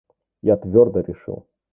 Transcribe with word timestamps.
Я 0.41 0.55
твердо 0.57 1.01
решил. 1.01 1.45